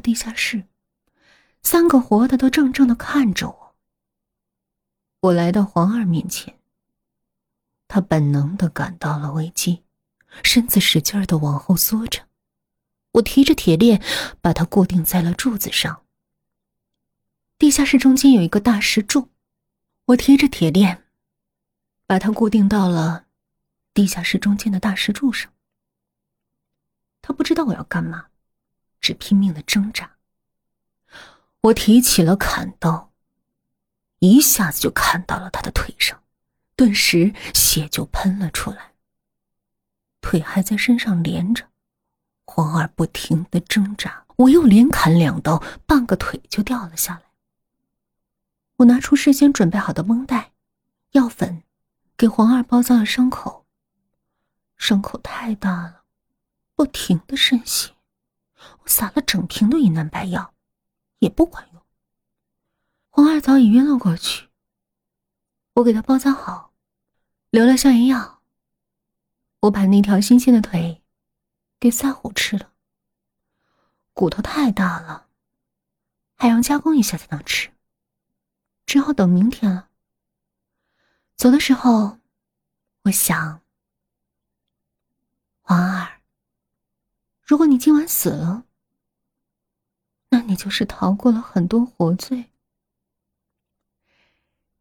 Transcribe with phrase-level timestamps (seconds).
[0.00, 0.64] 地下室，
[1.62, 3.74] 三个活的都怔怔的看着我。
[5.20, 6.58] 我来到黄二面前，
[7.88, 9.82] 他本能的感到了危机，
[10.42, 12.22] 身子使劲的往后缩着。
[13.12, 14.02] 我提着铁链，
[14.40, 16.02] 把它固定在了柱子上。
[17.58, 19.30] 地下室中间有一个大石柱，
[20.04, 21.04] 我提着铁链，
[22.06, 23.24] 把它固定到了
[23.94, 25.50] 地下室中间的大石柱上。
[27.22, 28.26] 他不知道我要干嘛，
[29.06, 30.16] 只拼命的挣扎。
[31.60, 33.12] 我提起了砍刀，
[34.18, 36.20] 一下子就砍到了他的腿上，
[36.74, 38.94] 顿时血就喷了出来。
[40.20, 41.68] 腿还在身上连着。
[42.46, 47.22] 黄二不停的挣扎，我又连砍两刀，半个腿就掉了下来。
[48.78, 50.50] 我拿出事先准备好的绷带、
[51.12, 51.62] 药粉，
[52.16, 53.66] 给黄二包扎了伤口。
[54.76, 56.02] 伤口太大了，
[56.74, 57.95] 不停的渗血。
[58.86, 60.54] 撒了整瓶的云南白药，
[61.18, 61.82] 也不管用。
[63.10, 64.48] 黄二早已晕了过去。
[65.74, 66.72] 我给他包扎好，
[67.50, 68.42] 留了消炎药。
[69.60, 71.02] 我把那条新鲜的腿。
[71.78, 72.72] 给赛虎吃了，
[74.14, 75.28] 骨头太大了，
[76.34, 77.70] 还要加工一下才能吃，
[78.86, 79.90] 只好等明天了。
[81.36, 82.18] 走的时候，
[83.02, 83.60] 我想，
[85.64, 86.22] 王二，
[87.42, 88.64] 如果你今晚死了，
[90.36, 92.50] 那你就是逃过了很多活罪。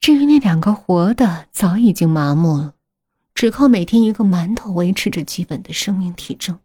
[0.02, 2.76] 至于那两个活的，早已经麻木了，
[3.34, 6.60] 只靠每天一个馒头维持着基本的生命体征。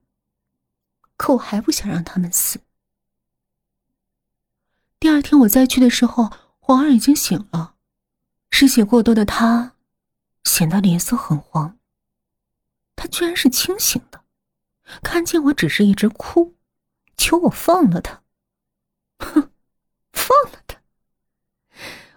[1.17, 2.59] 可我还不想让他们死。
[4.99, 7.77] 第二天我再去的时候，皇儿已经醒了，
[8.51, 9.77] 失血过多的他
[10.43, 11.79] 显得脸色很黄。
[12.97, 14.25] 他居然是清醒的，
[15.01, 16.57] 看见我只是一直哭，
[17.17, 18.21] 求我放了他。
[19.19, 19.51] 哼，
[20.15, 20.81] 放了他？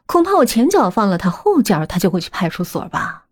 [0.05, 3.27] 恐怕我前脚放了他，后脚他就会去派出所吧。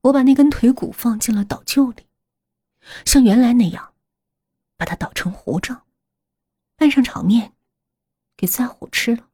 [0.00, 2.08] 我把那根腿骨放进了倒臼里，
[3.06, 3.94] 像原来那样。
[4.76, 5.86] 把它捣成糊状，
[6.76, 7.52] 拌上炒面，
[8.36, 9.28] 给赛虎吃了。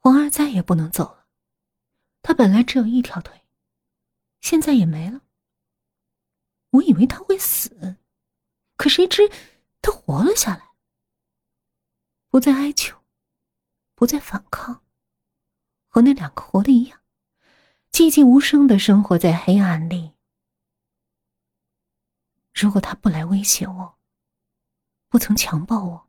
[0.00, 1.26] 黄二再也不能走了，
[2.22, 3.42] 他本来只有一条腿，
[4.40, 5.20] 现在也没了。
[6.70, 7.96] 我以为他会死，
[8.76, 9.30] 可谁知
[9.80, 10.70] 他活了下来，
[12.28, 13.00] 不再哀求，
[13.96, 14.84] 不再反抗，
[15.88, 17.00] 和那两个活的一样，
[17.90, 20.12] 寂静无声的生活在黑暗里。
[22.52, 23.98] 如果他不来威胁我，
[25.08, 26.08] 不曾强暴我，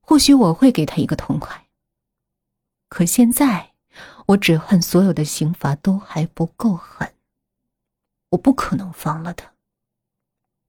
[0.00, 1.68] 或许我会给他一个痛快。
[2.88, 3.74] 可现在，
[4.28, 7.14] 我只恨所有的刑罚都还不够狠。
[8.30, 9.52] 我不可能放了他。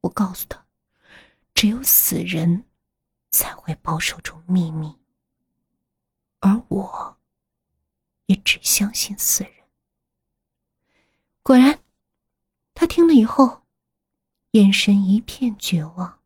[0.01, 0.65] 我告诉他，
[1.53, 2.65] 只有死人
[3.31, 4.97] 才会保守住秘密，
[6.39, 7.17] 而我，
[8.25, 9.53] 也只相信死人。
[11.43, 11.79] 果然，
[12.73, 13.59] 他听了以后。
[14.53, 16.21] 眼神一片绝望。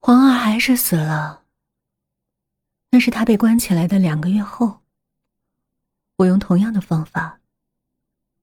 [0.00, 1.44] 黄二还是死了。
[2.90, 4.80] 那是他被关起来的两个月后。
[6.16, 7.40] 我用同样的方法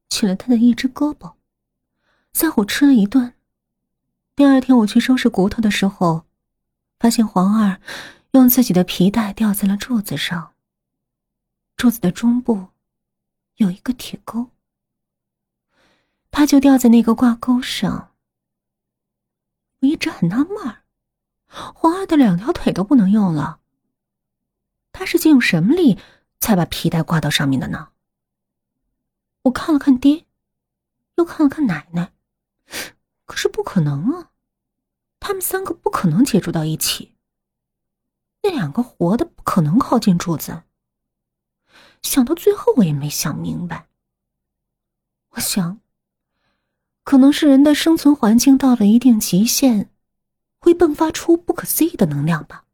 [0.07, 1.35] 取了他的一只胳膊，
[2.31, 3.35] 赛虎吃了一顿。
[4.41, 6.25] 第二天我去收拾骨头的时候，
[6.97, 7.79] 发现黄二
[8.31, 10.55] 用自己的皮带吊在了柱子上。
[11.77, 12.69] 柱子的中部。
[13.57, 14.49] 有一个铁钩，
[16.31, 18.13] 他就吊在那个挂钩上。
[19.81, 20.81] 我一直很纳闷儿，
[21.45, 23.59] 黄二的两条腿都不能用了，
[24.91, 25.99] 他是借用什么力
[26.39, 27.89] 才把皮带挂到上面的呢？
[29.43, 30.25] 我看了看爹，
[31.17, 32.11] 又看了看奶奶，
[33.27, 34.30] 可是不可能啊，
[35.21, 37.15] 他们三个不可能接触到一起，
[38.41, 40.63] 那两个活的不可能靠近柱子。
[42.01, 43.87] 想到最后，我也没想明白。
[45.29, 45.79] 我想，
[47.03, 49.91] 可能是人的生存环境到了一定极限，
[50.59, 52.65] 会迸发出不可思议的能量吧。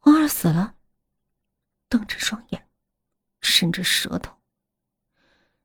[0.00, 0.74] 王二死了，
[1.88, 2.68] 瞪着双眼，
[3.40, 4.36] 伸着舌头，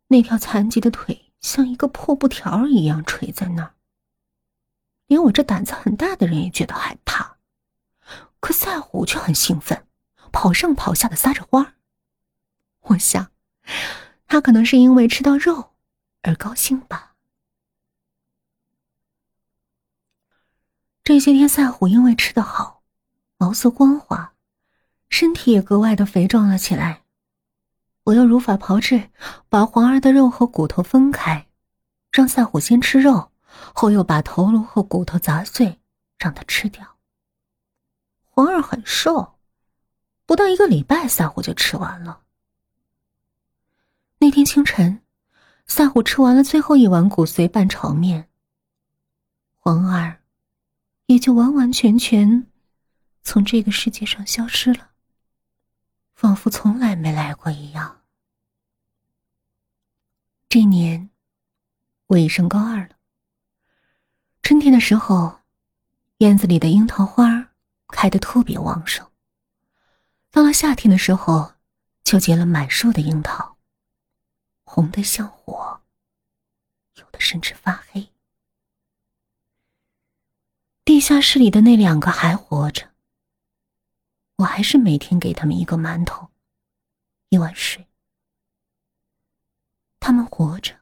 [0.07, 3.75] 那条残疾的腿像一个破布条一样垂在那儿。
[5.07, 7.38] 连我这胆子很大的人也觉得害怕，
[8.40, 9.86] 可赛虎却很兴奋。
[10.31, 11.75] 跑上跑下的撒着欢儿
[12.81, 13.31] 我想，
[14.28, 15.72] 他可能是因为吃到肉
[16.24, 17.16] 而高兴吧。
[21.06, 22.84] 这些天，赛虎因为吃得好，
[23.38, 24.34] 毛色光滑，
[25.08, 27.04] 身体也格外的肥壮了起来。
[28.04, 29.10] 我又如法炮制，
[29.48, 31.48] 把黄儿的肉和骨头分开，
[32.12, 33.31] 让赛虎先吃肉，
[33.74, 35.80] 后又把头颅和骨头砸碎，
[36.18, 36.98] 让他吃掉。
[38.24, 39.38] 黄儿很瘦，
[40.25, 42.22] 不到一个礼拜，赛虎就吃完了。
[44.18, 45.02] 那天清晨，
[45.68, 48.30] 赛虎吃完了最后一碗骨髓拌炒面，
[49.56, 50.22] 黄儿
[51.06, 52.48] 也就完完全全
[53.24, 54.92] 从这个世界上消失了。
[56.13, 58.01] 仿佛从来没来过一样。
[60.48, 61.10] 这年，
[62.08, 62.94] 我已升高二了。
[64.45, 65.39] 春天的时候，
[66.19, 67.50] 院子里的樱桃花
[67.88, 69.09] 开得特别旺盛。
[70.30, 71.56] 到了夏天的时候，
[72.03, 73.57] 就结了满树的樱桃，
[74.63, 75.81] 红的像火，
[76.94, 78.12] 有的甚至发黑。
[80.83, 82.91] 地下室里的那两个还活着。
[84.36, 86.30] 我还是每天给他们一个馒头，
[87.30, 87.88] 一碗水。
[90.00, 90.81] 他们活着，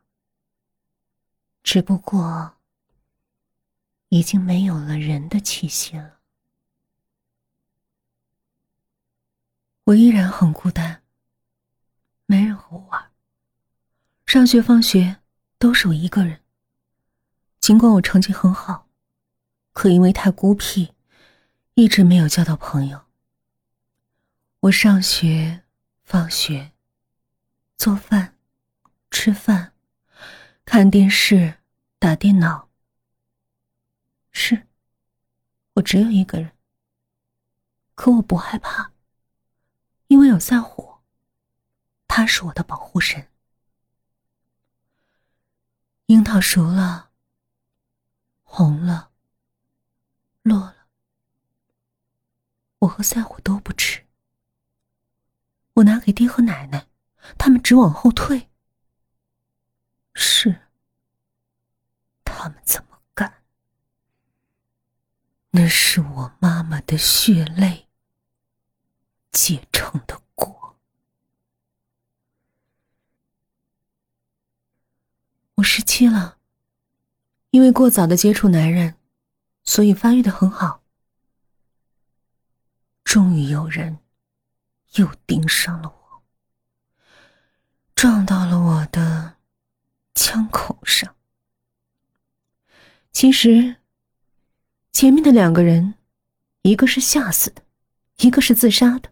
[1.63, 2.57] 只不过
[4.13, 6.19] 已经没有了人的气息了。
[9.85, 11.01] 我依然很孤单，
[12.27, 13.11] 没人和我玩。
[14.27, 15.17] 上学放学
[15.57, 16.41] 都是我一个人。
[17.59, 18.87] 尽管我成绩很好，
[19.71, 20.93] 可因为太孤僻，
[21.73, 23.05] 一直没有交到朋友。
[24.59, 25.63] 我上学、
[26.03, 26.71] 放学、
[27.75, 28.37] 做饭、
[29.09, 29.73] 吃饭、
[30.65, 31.55] 看电视、
[31.97, 32.69] 打电脑。
[34.33, 34.67] 是，
[35.75, 36.51] 我只有一个人。
[37.95, 38.91] 可我不害怕，
[40.07, 40.97] 因为有赛虎，
[42.07, 43.29] 他是我的保护神。
[46.07, 47.11] 樱桃熟了，
[48.41, 49.11] 红了，
[50.41, 50.87] 落了，
[52.79, 54.05] 我和赛虎都不吃。
[55.75, 56.87] 我拿给爹和奶奶，
[57.37, 58.49] 他们只往后退。
[60.15, 60.67] 是，
[62.25, 62.92] 他们怎么？
[65.55, 67.87] 那是我妈妈的血泪
[69.31, 70.77] 结成的果。
[75.55, 76.37] 我十七了，
[77.51, 78.95] 因为过早的接触男人，
[79.63, 80.83] 所以发育的很好。
[83.03, 83.99] 终于有人。
[84.95, 86.23] 又盯上了我，
[87.95, 89.37] 撞到了我的
[90.13, 91.15] 枪口上。
[93.11, 93.77] 其实，
[94.93, 95.95] 前面的两个人，
[96.61, 97.63] 一个是吓死的，
[98.19, 99.11] 一个是自杀的。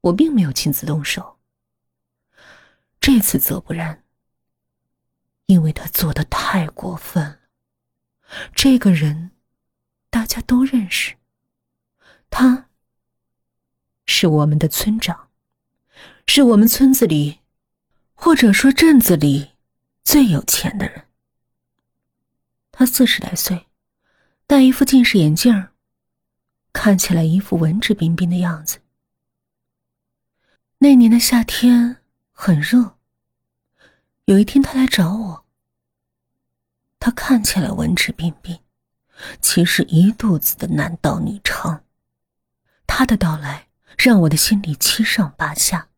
[0.00, 1.38] 我并没有亲自动手。
[2.98, 4.02] 这次则不然，
[5.46, 7.38] 因为他做的太过分了。
[8.54, 9.32] 这个人，
[10.10, 11.14] 大家都认识，
[12.28, 12.68] 他。
[14.04, 15.30] 是我们的村长，
[16.26, 17.38] 是我们村子里，
[18.14, 19.52] 或者说镇子里
[20.02, 21.06] 最有钱的人。
[22.72, 23.68] 他四十来岁，
[24.46, 25.68] 戴一副近视眼镜
[26.72, 28.80] 看起来一副文质彬彬的样子。
[30.78, 31.98] 那年的夏天
[32.32, 32.96] 很热，
[34.24, 35.44] 有一天他来找我。
[36.98, 38.60] 他看起来文质彬彬，
[39.40, 41.80] 其实一肚子的男盗女娼。
[42.86, 43.68] 他的到来。
[43.98, 45.88] 让我的心里七上八下。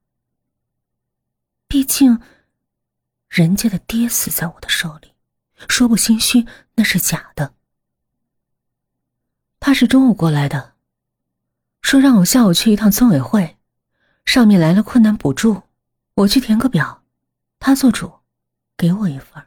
[1.68, 2.20] 毕竟，
[3.28, 5.14] 人家的爹死在我的手里，
[5.68, 7.54] 说不心虚那是假的。
[9.66, 10.74] 他是中午过来的，
[11.80, 13.56] 说让我下午去一趟村委会，
[14.26, 15.62] 上面来了困难补助，
[16.16, 17.02] 我去填个表，
[17.58, 18.12] 他做主，
[18.76, 19.42] 给我一份。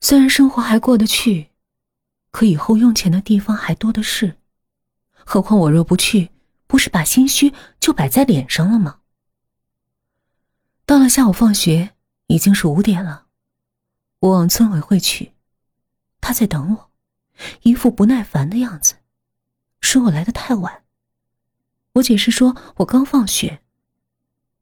[0.00, 1.50] 虽然生活还过得去，
[2.32, 4.36] 可以后用钱的地方还多的是。
[5.12, 6.32] 何况我若不去，
[6.66, 9.02] 不是把心虚就摆在脸上了吗？
[10.84, 11.90] 到了下午放学，
[12.26, 13.26] 已经是五点了。
[14.18, 15.32] 我往村委会去，
[16.20, 16.89] 他在等我，
[17.62, 18.96] 一副不耐烦的样子，
[19.80, 20.84] 说我来的太晚。
[21.94, 23.62] 我解释说我刚放学，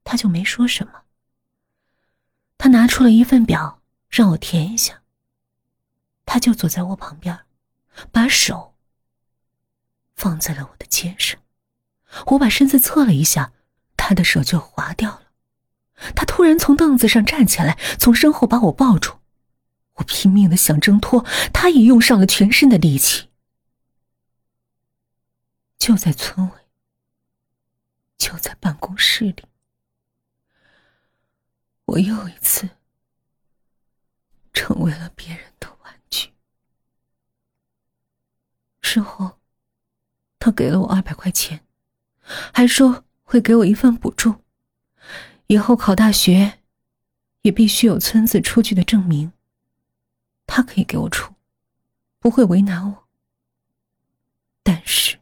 [0.05, 1.03] 他就没说什么。
[2.57, 5.03] 他拿出了一份表让我填一下。
[6.25, 7.39] 他就坐在我旁边，
[8.11, 8.75] 把手。
[10.17, 11.41] 放在了我的肩上，
[12.27, 13.53] 我把身子侧了一下，
[13.97, 15.23] 他的手就滑掉了。
[16.17, 19.19] 他突然从凳子上站起来，从身后把我抱住。
[19.99, 23.29] 我拼命的想挣脱，他也用上了全身的力气。
[25.79, 26.59] 就在村委，
[28.17, 29.45] 就在办公室里，
[31.85, 32.69] 我又一次
[34.53, 36.33] 成为了别人的玩具。
[38.83, 39.39] 事后。
[40.41, 41.67] 他给了我二百块钱，
[42.55, 44.37] 还说会给我一份补助，
[45.49, 46.61] 以后考大学，
[47.43, 49.33] 也必须有村子出具的证明。
[50.49, 51.35] 他可以给我出，
[52.19, 53.09] 不会为难我。
[54.63, 55.21] 但是，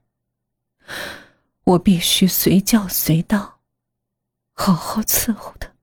[1.65, 3.61] 我必须随叫随到，
[4.55, 5.75] 好好伺候他。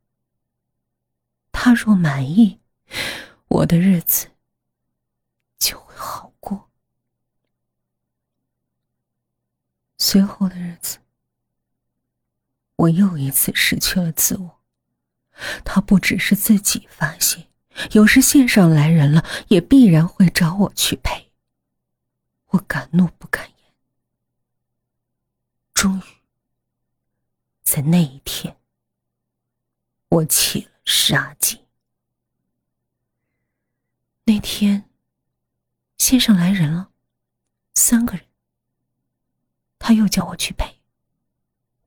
[1.52, 2.60] 他若满意，
[3.50, 4.32] 我的日子
[5.60, 6.70] 就会好过。
[9.98, 11.00] 随后的日子，
[12.78, 14.62] 我又一次失去了自我。
[15.66, 17.48] 他不只是自己发泄，
[17.92, 21.32] 有时线上来人了，也必然会找我去陪。
[22.48, 23.74] 我敢怒不敢言。
[25.74, 26.04] 终于，
[27.64, 28.58] 在那一天，
[30.10, 31.66] 我起了杀机。
[34.26, 34.90] 那天，
[35.98, 36.92] 线上来人了，
[37.74, 38.26] 三个人。
[39.80, 40.80] 他又叫我去陪，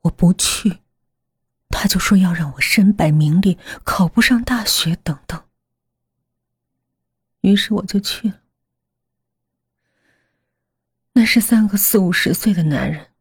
[0.01, 0.83] 我不去，
[1.71, 5.46] 他就说要让我身败名裂，考不上大学等等。
[7.47, 8.41] 于是我就去了。
[11.13, 13.13] 那是三个四五十岁的男人，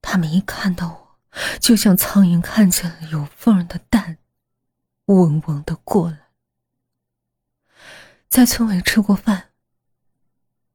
[0.00, 1.18] 他们一看到我，
[1.60, 4.16] 就像苍蝇看见了有缝的蛋，
[5.04, 6.28] 嗡嗡的过来。
[8.30, 9.50] 在村委吃过饭，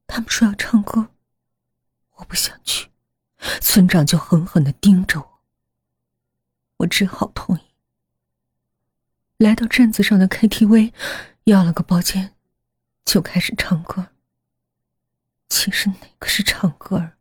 [0.06, 1.08] 他们说要唱歌。
[2.12, 2.88] 我不想去，
[3.60, 5.40] 村长就狠狠的盯着我。
[6.76, 7.62] 我只好同意。
[9.38, 10.92] 来到镇子上的 KTV，
[11.44, 12.36] 要了个包间，
[13.04, 14.08] 就开始唱歌。
[15.48, 17.12] 其实哪个是唱歌？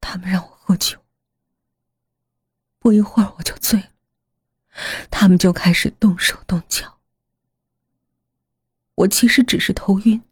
[0.00, 1.04] 他们让我喝酒，
[2.78, 3.90] 不一会儿我就醉了，
[5.10, 6.98] 他们就开始动手动脚。
[8.94, 10.22] 我其实只是头晕，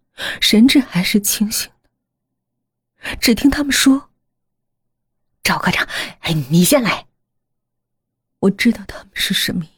[0.41, 3.17] 神志还是清醒的。
[3.21, 4.11] 只听他们说
[5.45, 5.87] ：“赵科长，
[6.21, 7.07] 哎，你先来。”
[8.41, 9.76] 我知道他们是什么意，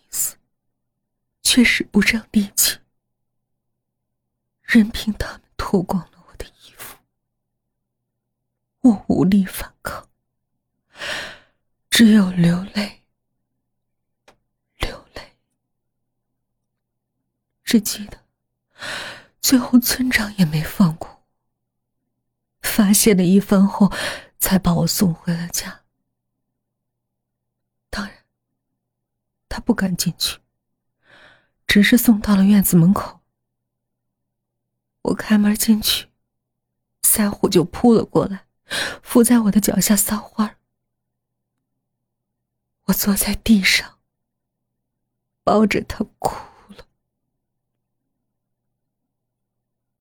[1.50, 2.78] 却使不上力气，
[4.60, 6.98] 任凭他们脱光了我的衣服，
[8.80, 10.10] 我无力反抗，
[11.88, 13.02] 只有流泪，
[14.76, 15.38] 流泪。
[17.64, 18.22] 只记得
[19.40, 21.24] 最后村长也没放过。
[22.60, 23.90] 发泄了一番后，
[24.38, 25.86] 才把我送回了家。
[27.88, 28.26] 当然，
[29.48, 30.38] 他不敢进去，
[31.68, 33.20] 只是送到了院子门口。
[35.02, 36.08] 我开门进去，
[37.02, 38.46] 三虎就扑了过来，
[39.02, 40.56] 伏在我的脚下撒欢。
[42.84, 43.98] 我坐在地上，
[45.44, 46.47] 抱着他哭。